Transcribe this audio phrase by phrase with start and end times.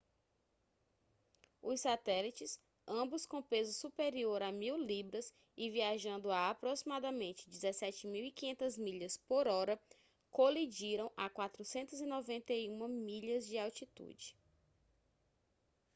[1.61, 9.15] os satélites ambos com peso superior a 1.000 libras e viajando a aproximadamente 17.500 milhas
[9.17, 9.79] por hora
[10.31, 14.35] colidiram a 491 milhas de altitude